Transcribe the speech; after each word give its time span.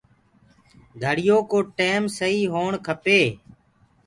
گھڙيو 1.03 1.37
ڪو 1.51 1.59
ٽيم 1.77 2.01
سهي 2.17 2.41
هوو 2.53 2.67
کپي 2.85 3.21